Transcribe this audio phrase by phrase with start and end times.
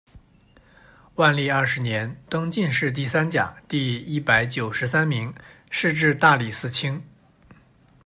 [1.17, 5.31] 万历二十年，登进士第三甲第一百九十三名，
[5.69, 7.03] 仕至大理寺卿。